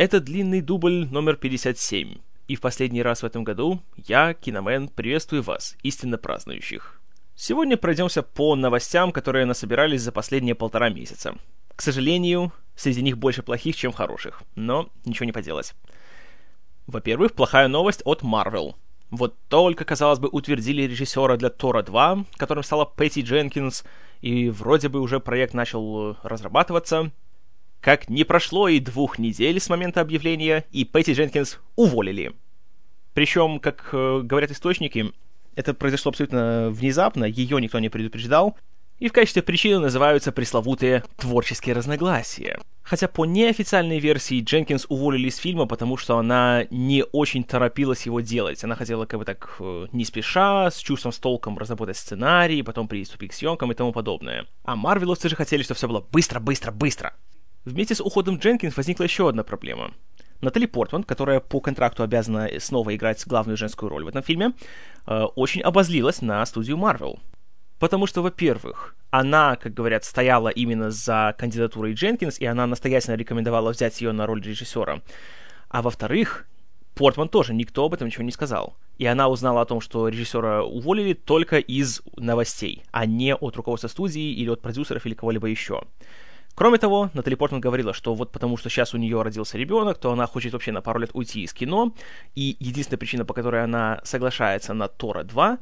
[0.00, 2.14] Это длинный дубль номер 57.
[2.48, 6.98] И в последний раз в этом году я, Киномен, приветствую вас, истинно празднующих.
[7.34, 11.34] Сегодня пройдемся по новостям, которые насобирались за последние полтора месяца.
[11.76, 15.74] К сожалению, среди них больше плохих, чем хороших, но ничего не поделать.
[16.86, 18.76] Во-первых, плохая новость от Marvel.
[19.10, 23.84] Вот только, казалось бы, утвердили режиссера для Тора 2, которым стала Пэтти Дженкинс,
[24.22, 27.12] и вроде бы уже проект начал разрабатываться,
[27.80, 32.32] как не прошло и двух недель с момента объявления, и Пэтти Дженкинс уволили.
[33.14, 35.12] Причем, как э, говорят источники,
[35.56, 38.56] это произошло абсолютно внезапно, ее никто не предупреждал,
[38.98, 42.58] и в качестве причины называются пресловутые творческие разногласия.
[42.82, 48.20] Хотя по неофициальной версии Дженкинс уволили из фильма, потому что она не очень торопилась его
[48.20, 48.62] делать.
[48.62, 52.88] Она хотела как бы так э, не спеша, с чувством, с толком разработать сценарий, потом
[52.88, 54.46] приступить к съемкам и тому подобное.
[54.64, 57.14] А марвеловцы же хотели, чтобы все было быстро, быстро, быстро.
[57.64, 59.92] Вместе с уходом Дженкинс возникла еще одна проблема.
[60.40, 64.54] Натали Портман, которая по контракту обязана снова играть главную женскую роль в этом фильме,
[65.06, 67.18] э, очень обозлилась на студию Marvel.
[67.78, 73.72] Потому что, во-первых, она, как говорят, стояла именно за кандидатурой Дженкинс, и она настоятельно рекомендовала
[73.72, 75.02] взять ее на роль режиссера.
[75.68, 76.46] А во-вторых,
[76.94, 78.74] Портман тоже никто об этом ничего не сказал.
[78.96, 83.88] И она узнала о том, что режиссера уволили только из новостей, а не от руководства
[83.88, 85.82] студии или от продюсеров или кого-либо еще.
[86.54, 90.12] Кроме того, Натали Портман говорила, что вот потому что сейчас у нее родился ребенок, то
[90.12, 91.94] она хочет вообще на пару лет уйти из кино,
[92.34, 95.58] и единственная причина, по которой она соглашается на Тора 2,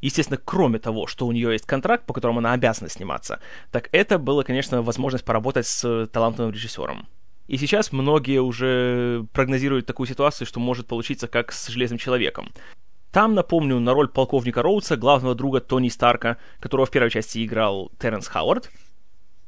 [0.00, 4.18] естественно, кроме того, что у нее есть контракт, по которому она обязана сниматься, так это
[4.18, 7.06] было, конечно, возможность поработать с талантливым режиссером.
[7.46, 12.52] И сейчас многие уже прогнозируют такую ситуацию, что может получиться как с «Железным человеком».
[13.10, 17.90] Там, напомню, на роль полковника Роудса, главного друга Тони Старка, которого в первой части играл
[17.98, 18.70] Терренс Хауард,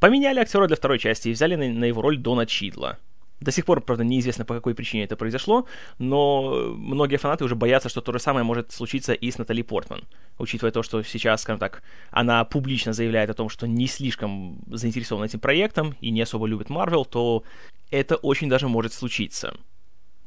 [0.03, 2.99] Поменяли актера для второй части и взяли на, на его роль Дона Чидла.
[3.41, 5.65] До сих пор, правда, неизвестно, по какой причине это произошло,
[6.01, 10.03] но многие фанаты уже боятся, что то же самое может случиться и с Натали Портман.
[10.39, 15.27] Учитывая то, что сейчас, скажем так, она публично заявляет о том, что не слишком заинтересована
[15.27, 17.45] этим проектом и не особо любит Марвел, то
[17.93, 19.55] это очень даже может случиться.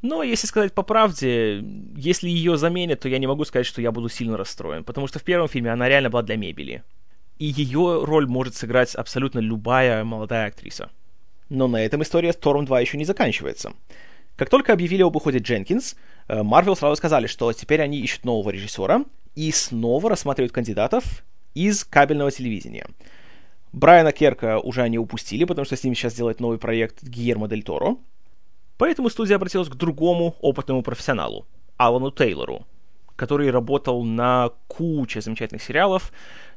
[0.00, 1.62] Но, если сказать по правде,
[1.94, 5.18] если ее заменят, то я не могу сказать, что я буду сильно расстроен, потому что
[5.18, 6.82] в первом фильме она реально была для мебели
[7.38, 10.90] и ее роль может сыграть абсолютно любая молодая актриса.
[11.48, 13.72] Но на этом история Тором 2 еще не заканчивается.
[14.36, 15.96] Как только объявили об уходе Дженкинс,
[16.28, 19.04] Марвел э, сразу сказали, что теперь они ищут нового режиссера
[19.34, 22.86] и снова рассматривают кандидатов из кабельного телевидения.
[23.72, 27.62] Брайана Керка уже они упустили, потому что с ним сейчас делает новый проект Гиермо Дель
[27.62, 27.96] Торо.
[28.78, 31.46] Поэтому студия обратилась к другому опытному профессионалу,
[31.76, 32.66] Алану Тейлору,
[33.16, 36.12] который работал на куче замечательных сериалов,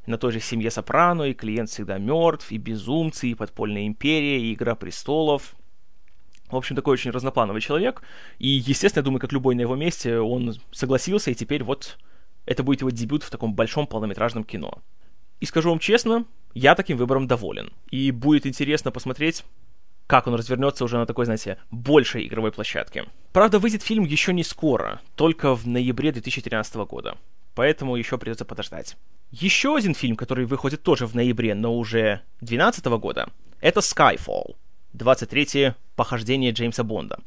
[0.10, 4.54] на той же «Семье Сопрано», и «Клиент всегда мертв», и «Безумцы», и «Подпольная империя», и
[4.54, 5.56] «Игра престолов».
[6.50, 8.02] В общем, такой очень разноплановый человек.
[8.40, 12.00] И, естественно, я думаю, как любой на его месте, он согласился, и теперь вот
[12.46, 14.80] это будет его дебют в таком большом полнометражном кино.
[15.40, 16.26] И скажу вам честно,
[16.56, 17.72] я таким выбором доволен.
[17.92, 19.46] И будет интересно посмотреть,
[20.08, 23.06] как он развернется уже на такой, знаете, большей игровой площадке.
[23.32, 27.16] Правда, выйдет фильм еще не скоро, только в ноябре 2013 года.
[27.60, 28.96] Поэтому еще придется подождать.
[29.32, 34.56] Еще один фильм, который выходит тоже в ноябре, но уже 2012 года, это Skyfall.
[34.94, 37.20] 23-е похождение Джеймса Бонда.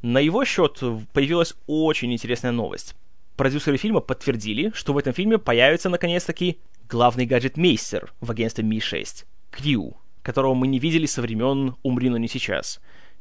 [0.00, 0.80] На его счет
[1.12, 2.94] появилась очень интересная новость.
[3.34, 9.96] Продюсеры фильма подтвердили, что в этом фильме появится наконец-таки главный гаджет-мейстер в агентстве Ми-6, Кью,
[10.22, 12.80] которого мы не видели со времен «Умри, но не сейчас».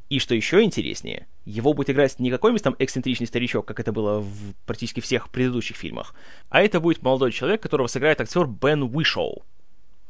[0.09, 4.21] И что еще интереснее, его будет играть не какой-нибудь там эксцентричный старичок, как это было
[4.21, 6.15] в практически всех предыдущих фильмах,
[6.49, 9.43] а это будет молодой человек, которого сыграет актер Бен Уишоу,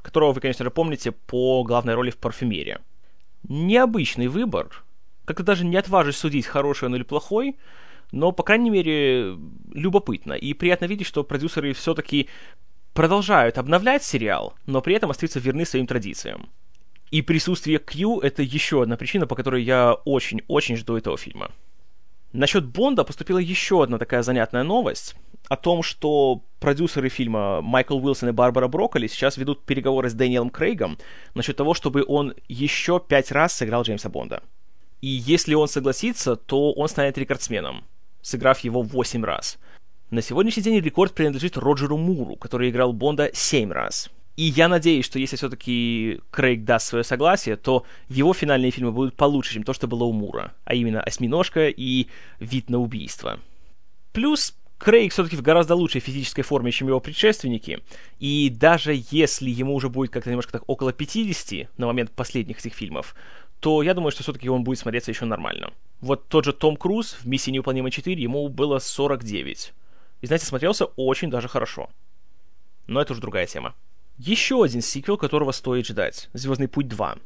[0.02, 2.80] которого вы, конечно же, помните по главной роли в «Парфюмере».
[3.48, 4.84] Необычный выбор,
[5.26, 7.58] как-то даже не отважусь судить, хороший он или плохой,
[8.12, 9.38] но, по крайней мере,
[9.74, 10.34] любопытно.
[10.34, 12.30] И приятно видеть, что продюсеры все-таки
[12.94, 16.50] продолжают обновлять сериал, но при этом остаются верны своим традициям.
[17.12, 21.52] И присутствие Q— это еще одна причина, по которой я очень-очень жду этого фильма.
[22.34, 25.16] Насчет Бонда поступила еще одна такая занятная новость
[25.48, 30.52] о том, что продюсеры фильма Майкл Уилсон и Барбара Брокколи сейчас ведут переговоры с Дэниелом
[30.52, 31.00] Крейгом
[31.34, 34.44] насчет того, чтобы он еще пять раз сыграл Джеймса Бонда.
[35.02, 37.84] И если он согласится, то он станет рекордсменом,
[38.22, 39.58] сыграв его восемь раз.
[40.12, 44.12] На сегодняшний день рекорд принадлежит Роджеру Муру, который играл Бонда семь раз.
[44.40, 49.16] И я надеюсь, что если все-таки Крейг даст свое согласие, то его финальные фильмы будут
[49.16, 52.08] получше, чем то, что было у Мура, а именно «Осьминожка» и
[52.40, 53.42] «Вид на убийство».
[54.14, 57.84] Плюс Крейг все-таки в гораздо лучшей физической форме, чем его предшественники,
[58.20, 62.74] и даже если ему уже будет как-то немножко так около 50 на момент последних этих
[62.74, 63.16] фильмов,
[63.60, 65.74] то я думаю, что все-таки он будет смотреться еще нормально.
[66.00, 69.74] Вот тот же Том Круз в «Миссии невыполнима 4» ему было 49.
[70.22, 71.90] И, знаете, смотрелся очень даже хорошо.
[72.88, 73.76] Но это уже другая тема.
[74.20, 76.30] Еще один сиквел, которого стоит ждать.
[76.34, 77.20] «Звездный путь 2».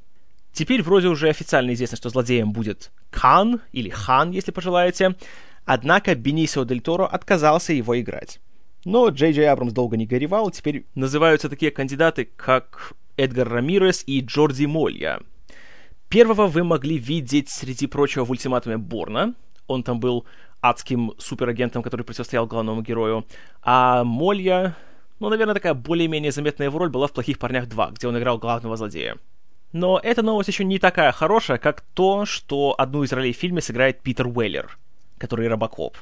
[0.52, 5.16] Теперь вроде уже официально известно, что злодеем будет Кан, или Хан, если пожелаете.
[5.66, 8.40] Однако Бенисио Дель Торо отказался его играть.
[8.86, 14.20] Но Джей Джей Абрамс долго не горевал, теперь называются такие кандидаты, как Эдгар Рамирес и
[14.22, 15.20] Джорди Молья.
[16.10, 19.34] Первого вы могли видеть, среди прочего, в ультиматуме Борна.
[19.66, 20.26] Он там был
[20.62, 23.26] адским суперагентом, который противостоял главному герою.
[23.64, 24.76] А Молья,
[25.24, 28.38] ну, наверное, такая более-менее заметная его роль была в «Плохих парнях 2», где он играл
[28.38, 29.16] главного злодея.
[29.72, 33.62] Но эта новость еще не такая хорошая, как то, что одну из ролей в фильме
[33.62, 34.78] сыграет Питер Уэллер,
[35.18, 35.96] который Робокоп.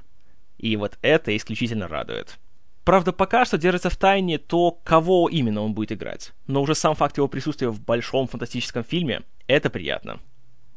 [0.57, 2.39] И вот это исключительно радует.
[2.83, 6.31] Правда, пока что держится в тайне то, кого именно он будет играть.
[6.47, 10.19] Но уже сам факт его присутствия в большом фантастическом фильме— это приятно.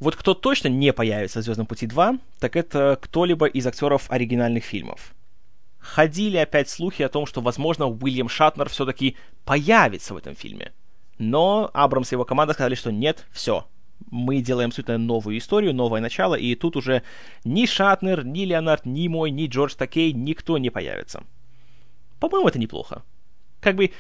[0.00, 4.64] Вот кто точно не появится в «Звездном пути 2», так это кто-либо из актеров оригинальных
[4.64, 5.14] фильмов.
[5.84, 10.72] Ходили опять слухи о том, что, возможно, Уильям Шатнер все-таки появится в этом фильме—
[11.18, 13.66] но Абрамс и его команда сказали, что нет, все.
[14.10, 17.02] Мы делаем абсолютно новую историю, новое начало, и тут уже
[17.44, 21.22] ни Шатнер, ни Леонард, ни мой, ни Джордж Такей, никто не появится.
[22.18, 23.02] По-моему, это неплохо.
[23.60, 23.92] Как бы,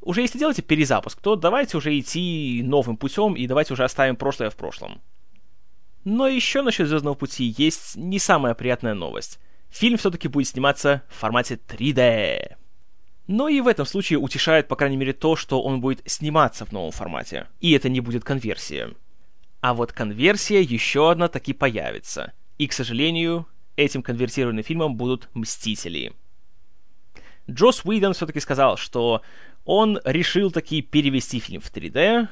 [0.00, 4.50] уже если делаете перезапуск, то давайте уже идти новым путем, и давайте уже оставим прошлое
[4.50, 5.00] в прошлом.
[6.04, 9.38] Но еще насчет Звездного пути есть не самая приятная новость.
[9.72, 12.56] Фильм все-таки будет сниматься в формате 3D.
[13.26, 16.72] Но и в этом случае утешает, по крайней мере, то, что он будет сниматься в
[16.72, 17.48] новом формате.
[17.60, 18.90] И это не будет конверсия.
[19.62, 22.34] А вот конверсия еще одна таки появится.
[22.58, 23.46] И, к сожалению,
[23.76, 26.12] этим конвертированным фильмом будут «Мстители».
[27.50, 29.22] Джос Уидон все-таки сказал, что
[29.64, 32.28] он решил таки перевести фильм в 3D,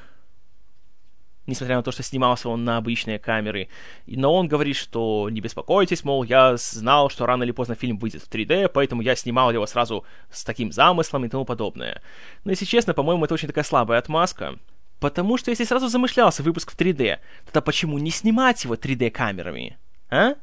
[1.51, 3.69] несмотря на то, что снимался он на обычные камеры.
[4.07, 8.23] Но он говорит, что не беспокойтесь, мол, я знал, что рано или поздно фильм выйдет
[8.23, 12.01] в 3D, поэтому я снимал его сразу с таким замыслом и тому подобное.
[12.45, 14.59] Но, если честно, по-моему, это очень такая слабая отмазка.
[15.01, 19.79] Потому что если сразу замышлялся выпуск в 3D, тогда почему не снимать его 3D-камерами?
[20.11, 20.35] А?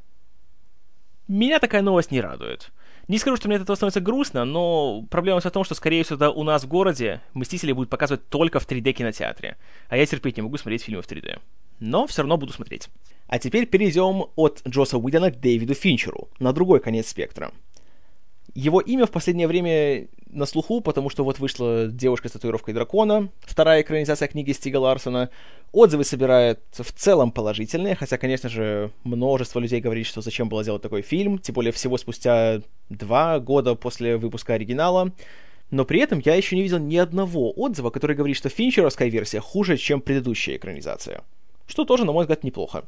[1.28, 2.72] Меня такая новость не радует.
[3.08, 6.30] Не скажу, что мне от этого становится грустно, но проблема в том, что, скорее всего,
[6.32, 9.56] у нас в городе «Мстители» будут показывать только в 3D-кинотеатре,
[9.88, 11.40] а я терпеть не могу смотреть фильмы в 3D.
[11.80, 12.90] Но все равно буду смотреть.
[13.28, 17.52] А теперь перейдем от Джоса Уидона к Дэвиду Финчеру, на другой конец спектра.
[18.58, 23.30] Его имя в последнее время на слуху, потому что вот вышла «Девушка с татуировкой дракона»,
[23.42, 25.30] вторая экранизация книги Стига Ларсона.
[25.74, 30.82] Отзывы собирают в целом положительные, хотя, конечно же, множество людей говорит, что зачем было делать
[30.82, 35.12] такой фильм, тем более всего спустя два года после выпуска оригинала.
[35.70, 39.40] Но при этом я еще не видел ни одного отзыва, который говорит, что финчеровская версия
[39.40, 41.22] хуже, чем предыдущая экранизация.
[41.68, 42.86] Что тоже, на мой взгляд, неплохо.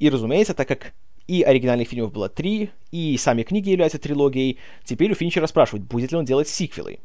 [0.00, 0.94] И, разумеется, так как
[1.26, 4.58] и оригинальных фильмов было три, и сами книги являются трилогией.
[4.84, 7.00] Теперь у Финчера спрашивают, будет ли он делать сиквелы.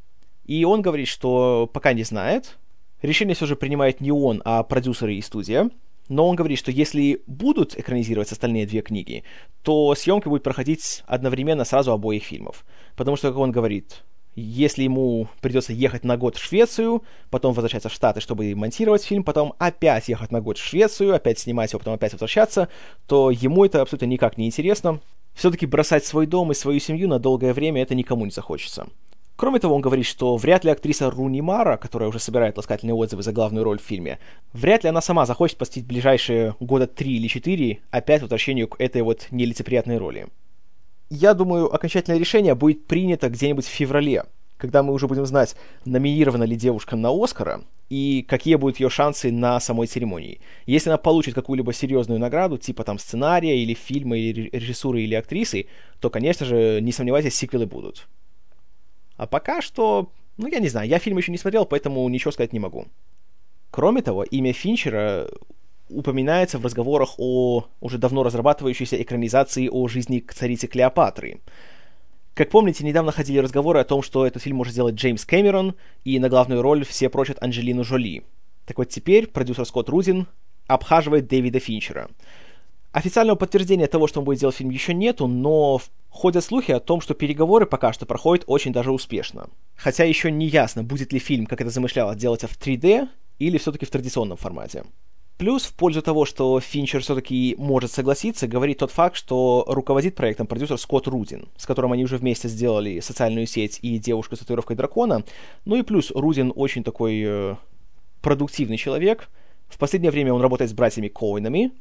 [0.45, 2.57] И он говорит, что пока не знает.
[3.01, 5.69] Решение все же принимает не он, а продюсеры и студия.
[6.09, 9.23] Но он говорит, что если будут экранизировать остальные две книги,
[9.61, 12.65] то съемки будут проходить одновременно сразу обоих фильмов.
[12.95, 14.03] Потому что, как он говорит,
[14.39, 19.23] если ему придется ехать на год в Швецию, потом возвращаться в Штаты, чтобы монтировать фильм,
[19.23, 22.69] потом опять ехать на год в Швецию, опять снимать его, потом опять возвращаться,
[23.07, 24.99] то ему это абсолютно никак не интересно.
[25.33, 28.87] Все-таки бросать свой дом и свою семью на долгое время это никому не захочется.
[29.35, 33.23] Кроме того, он говорит, что вряд ли актриса Руни Мара, которая уже собирает ласкательные отзывы
[33.23, 34.19] за главную роль в фильме,
[34.51, 39.01] вряд ли она сама захочет посвятить ближайшие года три или четыре опять возвращению к этой
[39.01, 40.27] вот нелицеприятной роли
[41.09, 44.25] я думаю, окончательное решение будет принято где-нибудь в феврале,
[44.59, 49.31] когда мы уже будем знать, номинирована ли девушка на Оскара и какие будут ее шансы
[49.31, 50.41] на самой церемонии.
[50.67, 55.67] Если она получит какую-либо серьезную награду, типа там сценария или фильма, или режиссуры, или актрисы,
[55.99, 58.07] то, конечно же, не сомневайтесь, сиквелы будут.
[59.15, 62.53] А пока что, ну, я не знаю, я фильм еще не смотрел, поэтому ничего сказать
[62.53, 62.85] не могу.
[63.71, 65.27] Кроме того, имя Финчера
[65.89, 71.39] упоминается в разговорах о уже давно разрабатывающейся экранизации о жизни царицы Клеопатры.
[72.39, 76.19] Как помните, недавно ходили разговоры о том, что этот фильм может сделать Джеймс Кэмерон, и
[76.19, 78.23] на главную роль все прочат Анджелину Жоли.
[78.65, 80.25] Так вот теперь продюсер Скотт Рудин
[80.65, 82.07] обхаживает Дэвида Финчера.
[82.93, 87.01] Официального подтверждения того, что он будет делать фильм, еще нету, но ходят слухи о том,
[87.01, 89.49] что переговоры пока что проходят очень даже успешно.
[89.75, 93.85] Хотя еще не ясно, будет ли фильм, как это замышлялось, делать в 3D или все-таки
[93.85, 94.85] в традиционном формате.
[95.39, 100.47] Плюс в пользу того, что Финчер все-таки может согласиться, говорит тот факт, что руководит проектом
[100.47, 104.75] продюсер Скотт Рудин, с которым они уже вместе сделали социальную сеть и девушку с татуировкой
[104.75, 105.23] дракона.
[105.63, 107.55] Ну и плюс Рудин очень такой э,
[108.21, 109.29] продуктивный человек.
[109.69, 111.71] В последнее время он работает с братьями Коинами,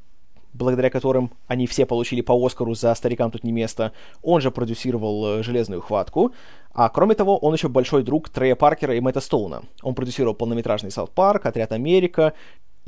[0.53, 5.43] благодаря которым они все получили по Оскару за «Старикам тут не место», он же продюсировал
[5.43, 6.33] «Железную хватку»,
[6.73, 9.63] а кроме того, он еще большой друг Трея Паркера и Мэтта Стоуна.
[9.83, 12.35] Он продюсировал полнометражный «Саут Парк», «Отряд Америка»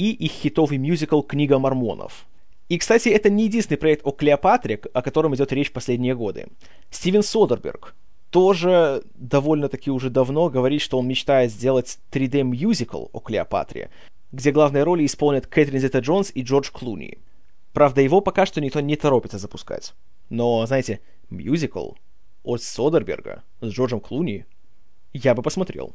[0.01, 2.27] и их хитовый мюзикл «Книга мормонов».
[2.71, 6.47] И, кстати, это не единственный проект о Клеопатре, о котором идет речь в последние годы.
[6.91, 7.95] Стивен Содерберг
[8.31, 13.91] тоже довольно-таки уже давно говорит, что он мечтает сделать 3D-мюзикл о Клеопатре,
[14.33, 17.19] где главные роли исполнят Кэтрин Зета Джонс и Джордж Клуни.
[17.75, 19.93] Правда, его пока что никто не торопится запускать.
[20.31, 21.91] Но, знаете, мюзикл
[22.43, 24.47] от Содерберга с Джорджем Клуни
[25.13, 25.95] я бы посмотрел.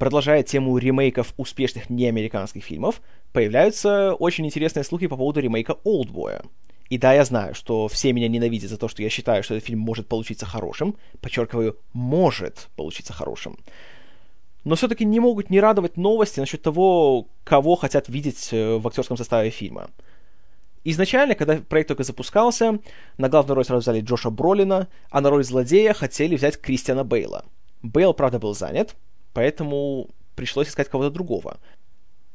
[0.00, 3.02] Продолжая тему ремейков успешных неамериканских фильмов,
[3.34, 6.42] появляются очень интересные слухи по поводу ремейка «Олдбоя».
[6.88, 9.66] И да, я знаю, что все меня ненавидят за то, что я считаю, что этот
[9.66, 10.96] фильм может получиться хорошим.
[11.20, 13.58] Подчеркиваю, может получиться хорошим.
[14.64, 19.18] Но все-таки не могут не радовать новости насчет того, кого хотят видеть э, в актерском
[19.18, 19.90] составе фильма.
[20.82, 22.78] Изначально, когда проект только запускался,
[23.18, 27.44] на главную роль сразу взяли Джоша Бролина, а на роль злодея хотели взять Кристиана Бейла.
[27.82, 28.96] Бейл, правда, был занят,
[29.32, 31.58] поэтому пришлось искать кого-то другого.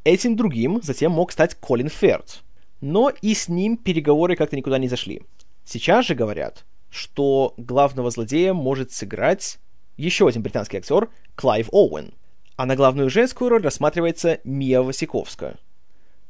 [0.04, 2.44] Этим другим затем мог стать Колин Фёрт.
[2.82, 5.24] Но и с ним переговоры как-то никуда не зашли.
[5.64, 9.60] Сейчас же говорят, что главного злодея может сыграть
[9.98, 12.14] еще один британский актер Клайв Оуэн.
[12.58, 15.58] А на главную женскую роль рассматривается Мия Васиковска.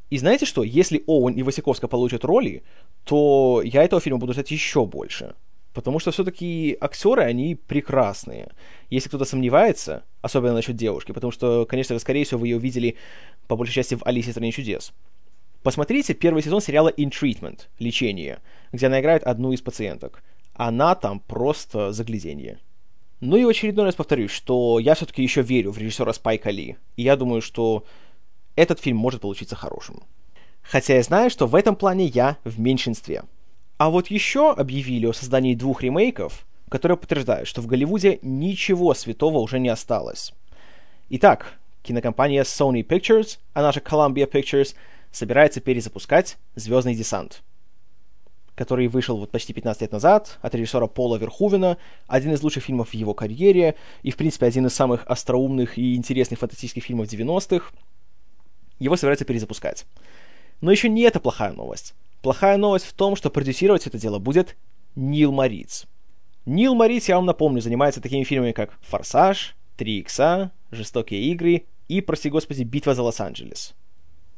[0.10, 2.64] И знаете что, если Оуэн и Васиковска получат роли,
[3.04, 5.36] то я этого фильма буду ждать еще больше.
[5.76, 8.54] Потому что все-таки актеры, они прекрасные.
[8.90, 12.96] Если кто-то сомневается, особенно насчет девушки, потому что, конечно же, скорее всего, вы ее видели
[13.48, 14.94] по большей части в «Алисе в стране чудес».
[15.64, 18.40] Посмотрите первый сезон сериала «In Treatment»— «Лечение»,
[18.72, 20.24] где она играет одну из пациенток.
[20.54, 22.60] Она там просто загляденье.
[23.20, 26.78] Ну и в очередной раз повторюсь, что я все-таки еще верю в режиссера Спайка Ли.
[26.96, 27.84] И я думаю, что
[28.56, 30.04] этот фильм может получиться хорошим.
[30.62, 33.24] Хотя я знаю, что в этом плане я в меньшинстве—
[33.78, 39.40] а вот еще объявили о создании двух ремейков, которые подтверждают, что в Голливуде ничего святого
[39.40, 40.34] уже не осталось.
[41.10, 41.54] Итак,
[41.84, 44.76] кинокомпания Sony Pictures, она же Columbia Pictures,
[45.12, 47.44] собирается перезапускать «Звездный десант»,
[48.56, 51.78] который вышел вот почти 15 лет назад от режиссера Пола Верхувена,
[52.08, 55.96] один из лучших фильмов в его карьере и, в принципе, один из самых остроумных и
[55.96, 57.72] интересных фантастических фильмов 90-х.
[58.80, 59.86] Его собираются перезапускать.
[60.62, 61.94] Но еще не это плохая новость.
[62.26, 64.58] Плохая новость в том, что продюсировать это дело будет
[64.96, 65.86] Нил Мориц.
[66.48, 72.02] Нил Мориц, я вам напомню, занимается такими фильмами, как «Форсаж», «Три икса», «Жестокие игры» и,
[72.02, 73.76] прости господи, «Битва за Лос-Анджелес».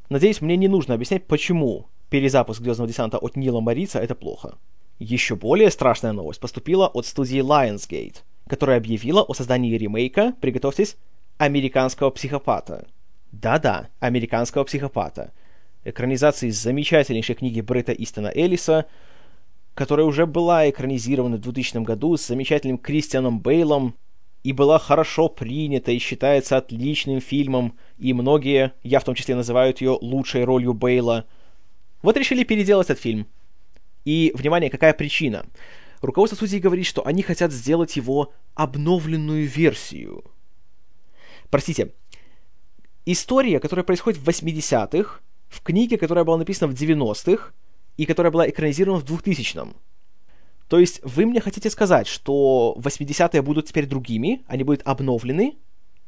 [0.09, 4.57] Надеюсь, мне не нужно объяснять, почему перезапуск «Звездного десанта» от Нила Морица— это плохо.
[4.99, 8.17] Еще более страшная новость поступила от студии Lionsgate,
[8.49, 10.97] которая объявила о создании ремейка, приготовьтесь,
[11.37, 12.85] «Американского психопата».
[13.31, 15.31] Да-да, «Американского психопата»,
[15.89, 18.85] экранизации замечательнейшей книги Бретта Истона Эллиса,
[19.73, 23.95] которая уже была экранизирована в 2000 году с замечательным Кристианом Бейлом
[24.43, 29.81] и была хорошо принята и считается отличным фильмом, и многие, я в том числе, называют
[29.81, 31.25] ее лучшей ролью Бейла.
[32.01, 33.27] Вот решили переделать этот фильм.
[34.05, 35.45] И, внимание, какая причина?
[36.01, 40.23] Руководство студии говорит, что они хотят сделать его обновленную версию.
[41.49, 41.93] Простите,
[43.05, 47.51] история, которая происходит в 80-х, в книге, которая была написана в 90-х
[47.97, 49.75] и которая была экранизирована в 2000-м.
[50.67, 55.57] То есть вы мне хотите сказать, что 80-е будут теперь другими, они будут обновлены?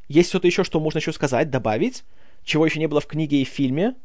[0.08, 2.04] Есть что-то еще, что можно еще сказать, добавить,
[2.44, 3.96] чего еще не было в книге и в фильме?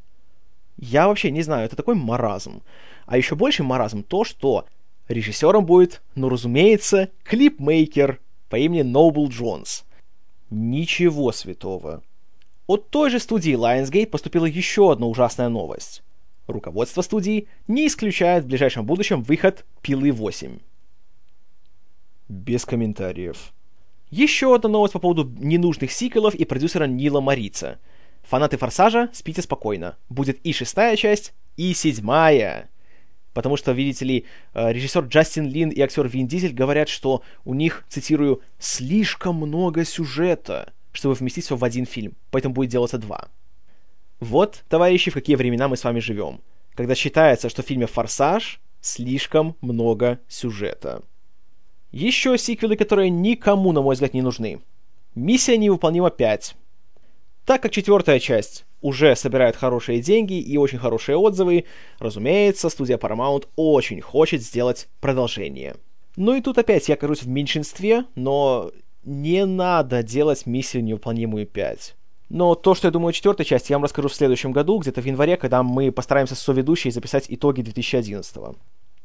[0.76, 2.62] Я вообще не знаю, это такой маразм.
[3.07, 4.67] А еще больше маразм то, что
[5.09, 9.85] режиссером будет, ну разумеется, клипмейкер по имени Нобл Джонс.
[10.50, 12.03] Ничего святого.
[12.66, 16.02] От той же студии Lionsgate поступила еще одна ужасная новость.
[16.47, 20.59] Руководство студии не исключает в ближайшем будущем выход Пилы 8.
[22.28, 23.52] Без комментариев.
[24.11, 27.78] Еще одна новость по поводу ненужных сиквелов и продюсера Нила Марица.
[28.23, 29.97] Фанаты Форсажа, спите спокойно.
[30.09, 32.71] Будет и шестая часть, и седьмая.
[33.35, 37.52] Потому что, видите ли, э, режиссер Джастин Лин и актер Вин Дизель говорят, что у
[37.52, 43.28] них, цитирую, «слишком много сюжета» чтобы вместить все в один фильм, поэтому будет делаться два.
[44.20, 46.40] Вот, товарищи, в какие времена мы с вами живем,
[46.74, 51.02] когда считается, что в фильме «Форсаж» слишком много сюжета.
[51.90, 54.60] Еще сиквелы, которые никому, на мой взгляд, не нужны.
[55.14, 56.54] «Миссия невыполнима 5».
[57.44, 61.64] Так как четвертая часть уже собирает хорошие деньги и очень хорошие отзывы,
[61.98, 65.76] разумеется, студия Paramount очень хочет сделать продолжение.
[66.16, 68.70] Ну и тут опять я окажусь в меньшинстве, но
[69.04, 71.94] не надо делать миссию невыполнимую 5.
[72.30, 75.00] Но то, что я думаю о четвертой части, я вам расскажу в следующем году, где-то
[75.00, 78.56] в январе, когда мы постараемся с соведущей записать итоги 2011 -го.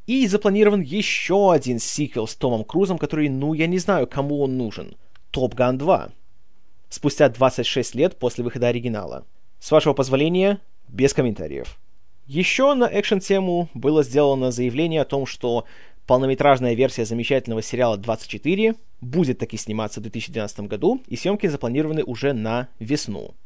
[0.06, 4.56] И запланирован еще один сиквел с Томом Крузом, который, ну, я не знаю, кому он
[4.56, 4.96] нужен.
[5.30, 6.10] Топ Ган 2.
[6.88, 9.24] Спустя 26 лет после выхода оригинала.
[9.60, 11.78] С вашего позволения, без комментариев.
[12.26, 15.64] Еще на экшен-тему было сделано заявление о том, что
[16.10, 22.32] полнометражная версия замечательного сериала 24 будет таки сниматься в 2012 году, и съемки запланированы уже
[22.32, 23.36] на весну.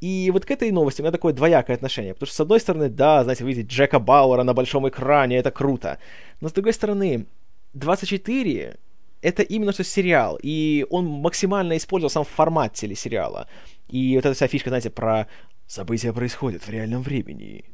[0.00, 2.88] И вот к этой новости у меня такое двоякое отношение, потому что, с одной стороны,
[2.88, 5.98] да, знаете, видеть Джека Бауэра на большом экране, это круто,
[6.40, 7.26] но с другой стороны,
[7.72, 8.76] 24
[9.22, 13.48] это именно что сериал, и он максимально использовал сам формат телесериала.
[13.88, 15.26] И вот эта вся фишка, знаете, про
[15.66, 17.64] события происходят в реальном времени.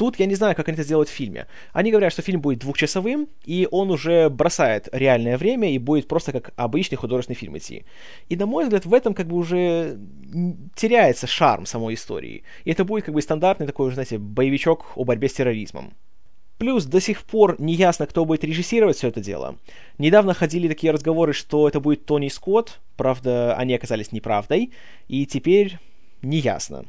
[0.00, 1.46] Тут я не знаю, как они это сделают в фильме.
[1.74, 6.32] Они говорят, что фильм будет двухчасовым, и он уже бросает реальное время и будет просто
[6.32, 7.84] как обычный художественный фильм идти.
[8.30, 9.98] И, на мой взгляд, в этом как бы уже
[10.74, 12.44] теряется шарм самой истории.
[12.64, 15.92] И это будет как бы стандартный такой, знаете, боевичок о борьбе с терроризмом.
[16.56, 19.58] Плюс до сих пор не ясно, кто будет режиссировать все это дело.
[19.98, 24.72] Недавно ходили такие разговоры, что это будет Тони Скотт, правда, они оказались неправдой,
[25.08, 25.76] и теперь
[26.22, 26.86] не ясно.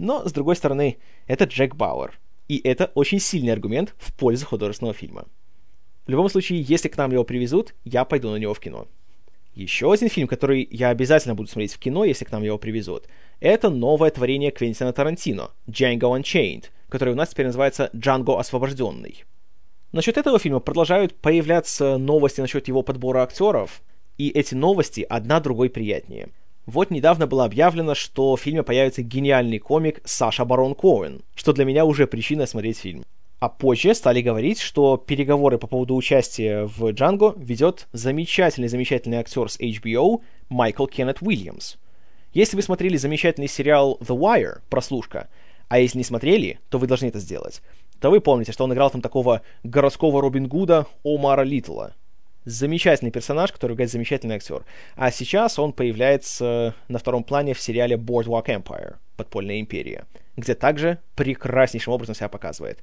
[0.00, 4.94] Но, с другой стороны, это Джек Бауэр, и это очень сильный аргумент в пользу художественного
[4.94, 5.26] фильма.
[6.06, 8.88] В любом случае, если к нам его привезут, я пойду на него в кино.
[9.54, 13.08] Еще один фильм, который я обязательно буду смотреть в кино, если к нам его привезут,
[13.40, 19.24] это новое творение Квентина Тарантино, Django Unchained– который у нас теперь называется «Джанго освобожденный».
[19.92, 23.82] Насчет этого фильма продолжают появляться новости насчет его подбора актеров,
[24.18, 26.28] и эти новости одна другой приятнее.
[26.66, 31.64] Вот недавно было объявлено, что в фильме появится гениальный комик Саша Барон Коэн, что для
[31.64, 33.04] меня уже причина смотреть фильм.
[33.40, 39.58] А позже стали говорить, что переговоры по поводу участия в Джанго ведет замечательный-замечательный актер с
[39.58, 41.76] HBO Майкл Кеннет Уильямс.
[42.34, 45.28] Если вы смотрели замечательный сериал The Wire, прослушка,
[45.68, 47.62] а если не смотрели, то вы должны это сделать.
[47.98, 51.94] То вы помните, что он играл там такого городского Робин Гуда Омара Литла.
[52.44, 54.64] Замечательный персонаж, который играет замечательный актер.
[54.96, 60.98] А сейчас он появляется на втором плане в сериале Boardwalk Empire, Подпольная империя, где также
[61.16, 62.78] прекраснейшим образом себя показывает.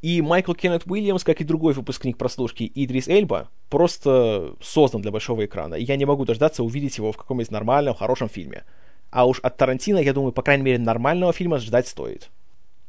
[0.00, 5.44] И Майкл Кеннет Уильямс, как и другой выпускник прослушки Идрис Эльба, просто создан для большого
[5.44, 5.74] экрана.
[5.76, 8.64] И я не могу дождаться увидеть его в каком-нибудь нормальном, хорошем фильме.
[9.10, 12.30] А уж от Тарантино, я думаю, по крайней мере, нормального фильма ждать стоит.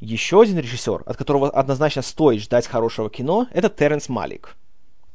[0.01, 4.57] Еще один режиссер, от которого однозначно стоит ждать хорошего кино, это Теренс Малик,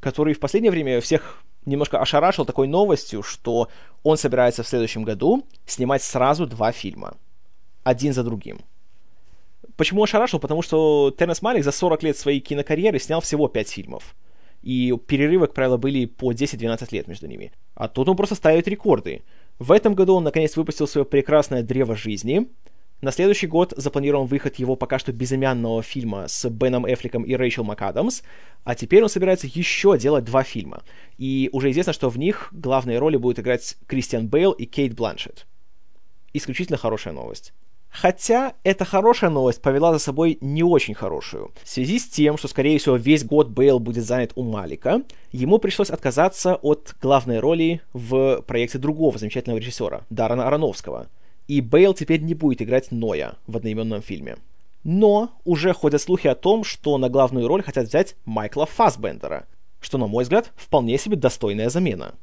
[0.01, 3.69] который в последнее время всех немножко ошарашил такой новостью, что
[4.03, 7.17] он собирается в следующем году снимать сразу два фильма.
[7.83, 8.61] Один за другим.
[9.77, 10.39] Почему ошарашил?
[10.41, 14.15] Потому что Теренс Малик за 40 лет своей кинокарьеры снял всего 5 фильмов.
[14.63, 17.53] И перерывы, как правило, были по 10-12 лет между ними.
[17.75, 19.23] А тут он просто ставит рекорды.
[19.59, 22.49] В этом году он наконец выпустил свое прекрасное «Древо жизни».
[23.01, 27.65] На следующий год запланирован выход его пока что безымянного фильма с Беном Эффлеком и Рэйчел
[27.65, 28.23] МакАдамс,
[28.65, 30.83] а теперь он собирается еще делать два фильма.
[31.17, 35.47] И уже известно, что в них главные роли будут играть Кристиан Бейл и Кейт Бланшетт.
[36.35, 37.55] Исключительно хорошая новость.
[37.89, 41.53] Хотя эта хорошая новость повела за собой не очень хорошую.
[41.65, 45.59] В связи с тем, что, скорее всего, весь год Бейл будет занят у Малика, ему
[45.59, 51.09] пришлось отказаться от главной роли в проекте другого замечательного режиссера, Дарана Ароновского.
[51.51, 54.37] И Бейл теперь не будет играть Ноя в одноименном фильме.
[54.85, 59.49] Но уже ходят слухи о том, что на главную роль хотят взять Майкла Фассбендера,
[59.81, 62.15] что, на мой взгляд, вполне себе достойная замена.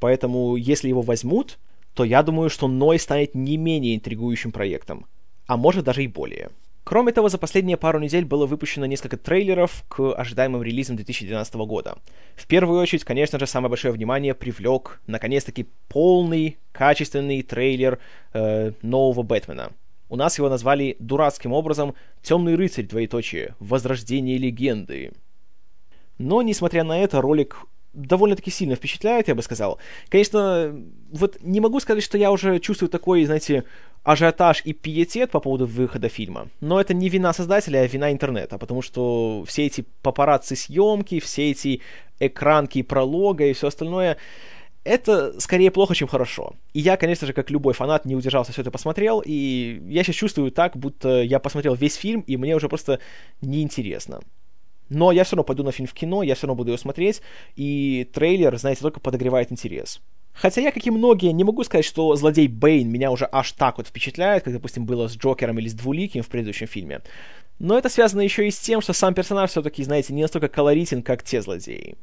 [0.00, 1.58] Поэтому, если его возьмут,
[1.92, 5.04] то я думаю, что Ной станет не менее интригующим проектом,
[5.46, 6.48] а может даже и более.
[6.84, 11.98] Кроме того, за последние пару недель было выпущено несколько трейлеров к ожидаемым релизам 2012 года.
[12.34, 18.00] В первую очередь, конечно же, самое большое внимание привлек, наконец-таки, полный, качественный трейлер
[18.32, 19.72] э, нового Бэтмена.
[20.08, 25.12] У нас его назвали дурацким образом «Темный рыцарь, двоеточие, возрождение легенды».
[26.18, 29.78] Но, несмотря на это, ролик довольно-таки сильно впечатляет, я бы сказал.
[30.08, 30.74] Конечно,
[31.12, 33.64] вот не могу сказать, что я уже чувствую такой, знаете,
[34.02, 36.48] ажиотаж и пиетет по поводу выхода фильма.
[36.60, 41.50] Но это не вина создателя, а вина интернета, потому что все эти папарацци съемки, все
[41.50, 41.80] эти
[42.18, 44.16] экранки пролога и все остальное,
[44.84, 46.54] это скорее плохо, чем хорошо.
[46.72, 50.16] И я, конечно же, как любой фанат, не удержался, все это посмотрел, и я сейчас
[50.16, 52.98] чувствую так, будто я посмотрел весь фильм, и мне уже просто
[53.40, 54.20] неинтересно.
[54.92, 57.22] Но я все равно пойду на фильм в кино, я все равно буду его смотреть,
[57.56, 60.02] и трейлер, знаете, только подогревает интерес.
[60.34, 63.78] Хотя я, как и многие, не могу сказать, что злодей Бэйн меня уже аж так
[63.78, 67.00] вот впечатляет, как, допустим, было с Джокером или с Двуликим в предыдущем фильме.
[67.58, 71.02] Но это связано еще и с тем, что сам персонаж все-таки, знаете, не настолько колоритен,
[71.02, 71.96] как те злодеи.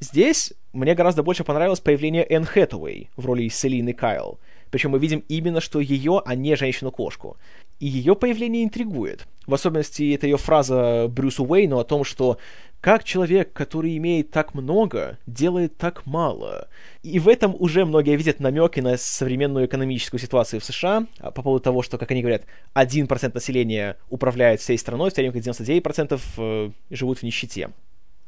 [0.00, 4.38] Здесь мне гораздо больше понравилось появление Энн Хэтэуэй в роли Селины Кайл.
[4.74, 7.36] Причем мы видим именно, что ее, а не женщину-кошку.
[7.78, 9.24] И ее появление интригует.
[9.46, 12.38] В особенности это ее фраза Брюсу Уэйну о том, что
[12.80, 16.66] как человек, который имеет так много, делает так мало.
[17.04, 21.42] И в этом уже многие видят намеки на современную экономическую ситуацию в США а, по
[21.42, 22.42] поводу того, что, как они говорят,
[22.74, 27.70] 1% населения управляет всей страной, в то время как 99% э, живут в нищете.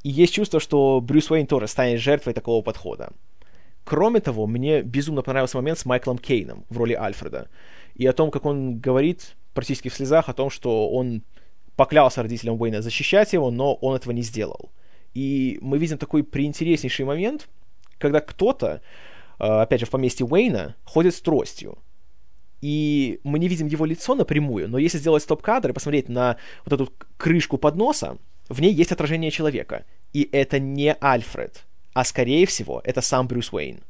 [0.04, 3.10] И есть чувство, что Брюс Уэйн тоже станет жертвой такого подхода.
[3.86, 7.48] Кроме того, мне безумно понравился момент с Майклом Кейном в роли Альфреда.
[7.94, 11.22] И о том, как он говорит практически в слезах о том, что он
[11.76, 14.72] поклялся родителям Уэйна защищать его, но он этого не сделал.
[15.14, 17.48] И мы видим такой приинтереснейший момент,
[17.98, 18.82] когда кто-то,
[19.38, 21.78] э, опять же, в поместье Уэйна ходит с тростью.
[22.60, 26.72] И мы не видим его лицо напрямую, но если сделать стоп-кадр и посмотреть на вот
[26.72, 28.18] эту крышку подноса,
[28.48, 29.84] в ней есть отражение человека.
[30.12, 31.64] И это не Альфред,
[31.96, 33.80] а скорее всего, это сам Брюс Уэйн.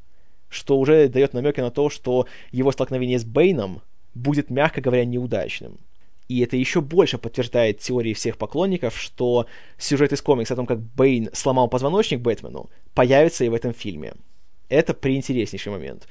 [0.48, 3.82] Что уже дает намеки на то, что его столкновение с Бэйном
[4.14, 5.78] будет, мягко говоря, неудачным.
[6.28, 10.78] И это еще больше подтверждает теории всех поклонников, что сюжет из комикса о том, как
[10.78, 14.12] Бэйн сломал позвоночник Бэтмену, появится и в этом фильме.
[14.68, 16.06] Это приинтереснейший момент.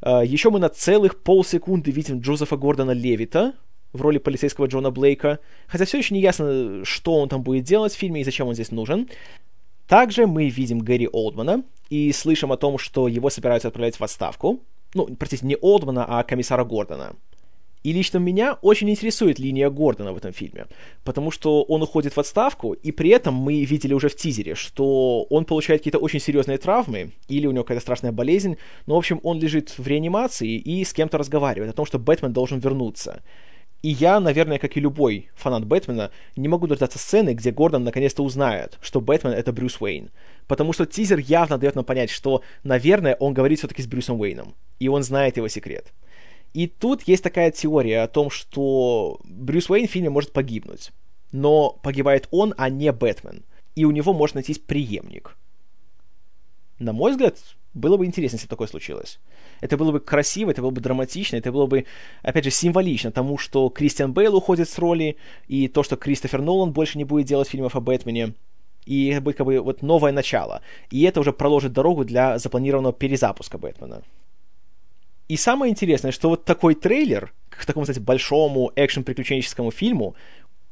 [0.00, 3.54] А, еще мы на целых полсекунды видим Джозефа Гордона Левита,
[3.92, 7.92] в роли полицейского Джона Блейка, хотя все еще не ясно, что он там будет делать
[7.92, 9.08] в фильме и зачем он здесь нужен.
[9.88, 14.60] Также мы видим Гэри Олдмана и слышим о том, что его собираются отправлять в отставку.
[14.94, 17.16] Ну, простите, не Олдмана, а комиссара Гордона.
[17.84, 20.66] И лично меня очень интересует линия Гордона в этом фильме,
[21.04, 25.22] потому что он уходит в отставку, и при этом мы видели уже в тизере, что
[25.30, 29.20] он получает какие-то очень серьезные травмы, или у него какая-то страшная болезнь, но, в общем,
[29.22, 33.22] он лежит в реанимации и с кем-то разговаривает о том, что Бэтмен должен вернуться.
[33.82, 38.24] И я, наверное, как и любой фанат Бэтмена, не могу дождаться сцены, где Гордон наконец-то
[38.24, 40.10] узнает, что Бэтмен— это Брюс Уэйн.
[40.48, 44.54] Потому что тизер явно дает нам понять, что, наверное, он говорит все-таки с Брюсом Уэйном.
[44.80, 45.92] И он знает его секрет.
[46.54, 50.90] И тут есть такая теория о том, что Брюс Уэйн в фильме может погибнуть.
[51.30, 53.44] Но погибает он, а не Бэтмен.
[53.76, 55.36] И у него может найтись преемник.
[56.80, 57.38] На мой взгляд,
[57.78, 59.18] было бы интересно, если бы такое случилось.
[59.60, 61.86] Это было бы красиво, это было бы драматично, это было бы,
[62.22, 66.72] опять же, символично тому, что Кристиан Бейл уходит с роли, и то, что Кристофер Нолан
[66.72, 68.34] больше не будет делать фильмов о Бэтмене.
[68.84, 70.62] И это будет как бы вот новое начало.
[70.90, 74.02] И это уже проложит дорогу для запланированного перезапуска Бэтмена.
[75.28, 80.14] И самое интересное, что вот такой трейлер к такому, кстати, большому экшен-приключенческому фильму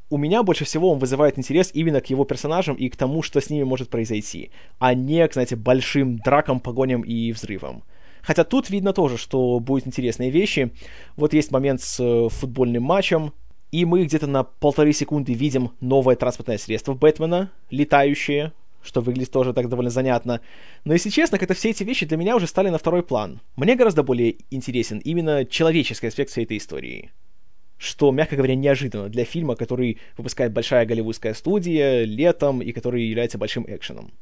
[0.09, 3.40] у меня больше всего он вызывает интерес именно к его персонажам и к тому, что
[3.40, 7.83] с ними может произойти, а не к, знаете, большим дракам, погоням и взрывам.
[8.23, 10.73] Хотя тут видно тоже, что будут интересные вещи.
[11.16, 13.33] Вот есть момент с э, футбольным матчем,
[13.71, 19.53] и мы где-то на полторы секунды видим новое транспортное средство Бэтмена, летающее, что выглядит тоже
[19.53, 20.40] так довольно занятно.
[20.85, 23.40] Но если честно, как-то все эти вещи для меня уже стали на второй план.
[23.57, 27.12] Мне гораздо более интересен именно человеческий аспект всей этой истории
[27.79, 33.39] что, мягко говоря, неожиданно для фильма, который выпускает большая голливудская студия летом и который является
[33.39, 34.12] большим экшеном.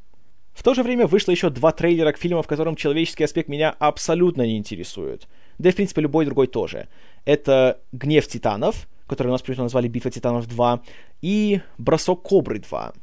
[0.53, 3.71] В то же время вышло еще два трейлера к фильмам, в котором человеческий аспект меня
[3.79, 5.29] абсолютно не интересует.
[5.59, 6.89] Да и, в принципе, любой другой тоже.
[7.25, 10.81] Это «Гнев титанов», который у нас почему назвали «Битва титанов 2»,
[11.23, 12.95] и «Бросок кобры 2».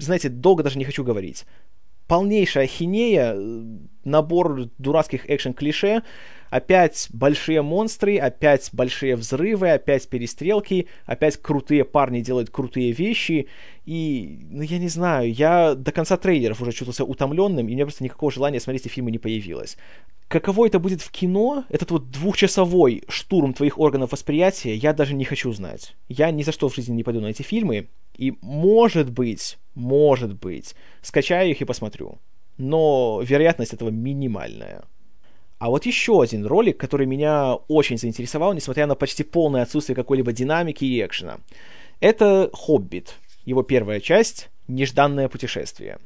[0.00, 1.44] Знаете, долго даже не хочу говорить.
[2.06, 3.36] Полнейшая хинея,
[4.04, 6.02] набор дурацких экшен-клише,
[6.52, 13.48] Опять большие монстры, опять большие взрывы, опять перестрелки, опять крутые парни делают крутые вещи.
[13.86, 17.86] И, ну, я не знаю, я до конца трейлеров уже чувствовался утомленным, и у меня
[17.86, 19.78] просто никакого желания смотреть эти фильмы не появилось.
[20.28, 25.24] Каково это будет в кино, этот вот двухчасовой штурм твоих органов восприятия, я даже не
[25.24, 25.94] хочу знать.
[26.10, 30.34] Я ни за что в жизни не пойду на эти фильмы, и может быть, может
[30.34, 32.18] быть, скачаю их и посмотрю.
[32.58, 34.82] Но вероятность этого минимальная.
[35.58, 40.32] А вот еще один ролик, который меня очень заинтересовал, несмотря на почти полное отсутствие какой-либо
[40.32, 41.38] динамики и экшена.
[42.00, 45.98] Это «Хоббит», его первая часть «Нежданное путешествие».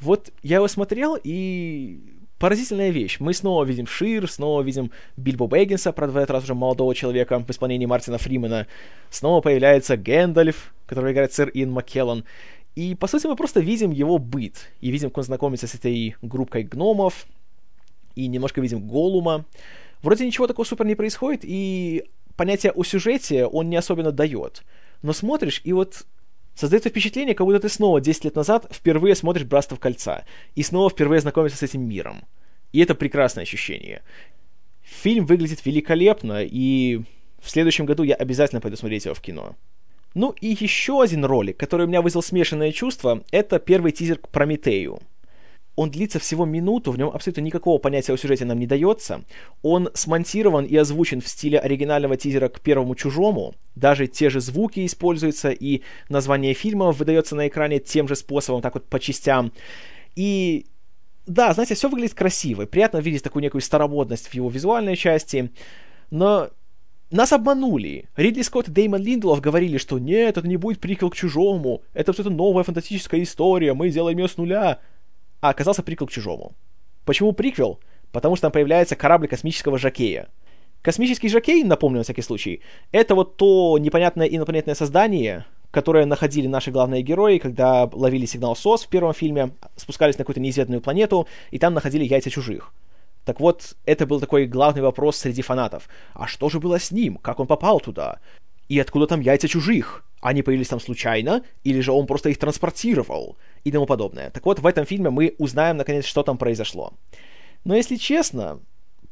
[0.00, 2.00] Вот я его смотрел, и
[2.38, 3.16] поразительная вещь.
[3.18, 7.38] Мы снова видим Шир, снова видим Бильбо Бэггинса, правда, в этот раз уже молодого человека
[7.38, 8.66] в исполнении Мартина Фримена.
[9.10, 12.24] Снова появляется Гэндальф, который играет сэр Иэн Маккеллан.
[12.78, 14.70] И, по сути, мы просто видим его быт.
[14.80, 17.26] И видим, как он знакомится с этой группой гномов,
[18.14, 19.46] и немножко видим Голума.
[20.00, 22.04] Вроде ничего такого супер не происходит, и
[22.36, 24.62] понятие о сюжете он не особенно дает.
[25.02, 26.06] Но смотришь, и вот
[26.54, 30.88] создается впечатление, как будто ты снова 10 лет назад впервые смотришь «Братство кольца», и снова
[30.88, 32.22] впервые знакомишься с этим миром.
[32.70, 34.02] И это прекрасное ощущение.
[34.84, 37.00] Фильм выглядит великолепно, и
[37.42, 39.56] в следующем году я обязательно пойду смотреть его в кино.
[40.14, 44.28] Ну и еще один ролик, который у меня вызвал смешанное чувство, это первый тизер к
[44.28, 45.00] Прометею.
[45.76, 49.22] Он длится всего минуту, в нем абсолютно никакого понятия о сюжете нам не дается.
[49.62, 53.54] Он смонтирован и озвучен в стиле оригинального тизера к первому чужому.
[53.76, 58.74] Даже те же звуки используются, и название фильма выдается на экране тем же способом, так
[58.74, 59.52] вот по частям.
[60.16, 60.66] И
[61.28, 65.52] да, знаете, все выглядит красиво, приятно видеть такую некую старомодность в его визуальной части,
[66.10, 66.50] но
[67.10, 68.08] нас обманули.
[68.16, 72.12] Ридли Скотт и Деймон Линделов говорили, что нет, это не будет приквел к чужому, это
[72.12, 74.78] что-то новая фантастическая история, мы делаем ее с нуля
[75.40, 76.52] а оказался приквел к чужому.
[77.04, 77.80] Почему приквел?
[78.12, 80.28] Потому что там появляется корабль космического жакея.
[80.82, 82.60] Космический жакей, напомню на всякий случай,
[82.92, 88.84] это вот то непонятное инопланетное создание, которое находили наши главные герои, когда ловили сигнал СОС
[88.84, 92.72] в первом фильме, спускались на какую-то неизведанную планету, и там находили яйца чужих.
[93.28, 95.86] Так вот, это был такой главный вопрос среди фанатов.
[96.14, 97.16] А что же было с ним?
[97.16, 98.20] Как он попал туда?
[98.70, 100.02] И откуда там яйца чужих?
[100.22, 103.36] Они появились там случайно, или же он просто их транспортировал?
[103.64, 104.30] И тому подобное.
[104.30, 106.94] Так вот, в этом фильме мы узнаем, наконец, что там произошло.
[107.64, 108.60] Но если честно,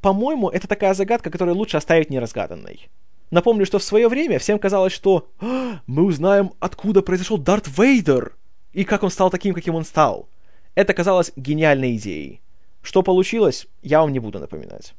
[0.00, 2.88] по-моему, это такая загадка, которую лучше оставить неразгаданной.
[3.30, 8.34] Напомню, что в свое время всем казалось, что «А, мы узнаем, откуда произошел Дарт Вейдер
[8.72, 10.30] и как он стал таким, каким он стал.
[10.74, 12.40] Это казалось гениальной идеей.
[12.86, 14.94] Что получилось, я вам не буду напоминать.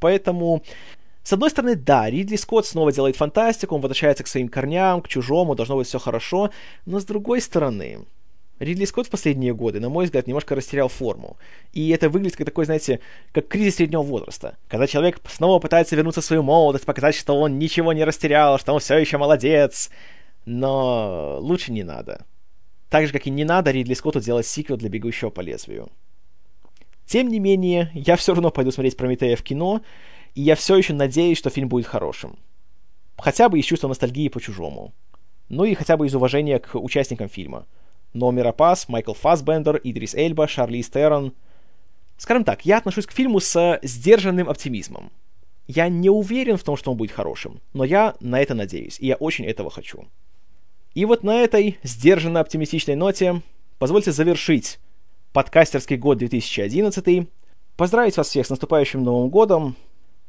[0.00, 0.62] Поэтому
[1.22, 5.08] с одной стороны, да, Ридли Скотт снова делает фантастику, он возвращается к своим корням, к
[5.08, 6.48] чужому, должно быть все хорошо,
[6.86, 8.06] но с другой стороны,
[8.60, 11.36] Ридли Скотт в последние годы, на мой взгляд, немножко растерял форму.
[11.74, 13.00] И это выглядит как такой, знаете,
[13.32, 14.56] как кризис среднего возраста.
[14.66, 18.72] Когда человек снова пытается вернуться в свою молодость, показать, что он ничего не растерял, что
[18.72, 19.90] он все еще молодец.
[20.46, 22.24] Но лучше не надо.
[22.88, 25.90] Так же, как и не надо Ридли Скотту делать сиквел для «Бегущего по лезвию».
[27.08, 29.80] Тем не менее, я все равно пойду смотреть «Прометея» в кино,
[30.34, 32.38] и я все еще надеюсь, что фильм будет хорошим.
[33.16, 34.92] Хотя бы из чувства ностальгии по чужому.
[35.48, 37.66] Ну и хотя бы из уважения к участникам фильма.
[38.12, 41.32] Номера Пас, Майкл Фассбендер, Идрис Эльба, Шарли Стерон.
[42.18, 45.10] Скажем так, я отношусь к фильму с сдержанным оптимизмом.
[45.66, 49.06] Я не уверен в том, что он будет хорошим, но я на это надеюсь, и
[49.06, 50.06] я очень этого хочу.
[50.92, 53.40] И вот на этой сдержанно оптимистичной ноте
[53.78, 54.78] позвольте завершить
[55.38, 57.28] подкастерский год 2011,
[57.76, 59.76] поздравить вас всех с наступающим Новым годом,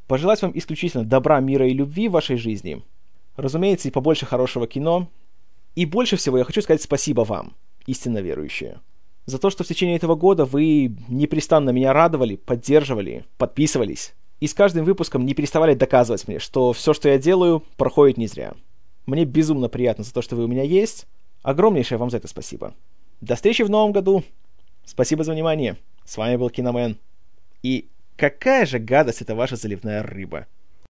[0.05, 2.83] Пожелать вам исключительно добра, мира и любви в вашей жизни.
[3.35, 5.07] Разумеется, и побольше хорошего кино.
[5.73, 7.55] И больше всего я хочу сказать спасибо вам,
[7.87, 8.81] истинно верующие.
[9.25, 14.13] За то, что в течение этого года вы непрестанно меня радовали, поддерживали, подписывались.
[14.39, 18.27] И с каждым выпуском не переставали доказывать мне, что все, что я делаю, проходит не
[18.27, 18.53] зря.
[19.07, 21.07] Мне безумно приятно за то, что вы у меня есть.
[21.41, 22.75] Огромнейшее вам за это спасибо.
[23.21, 24.23] До встречи в новом году.
[24.89, 25.77] Спасибо за внимание.
[26.03, 26.97] С вами был Киномен.
[27.61, 27.87] И
[28.19, 30.45] Какая же гадость это ваша заливная рыба.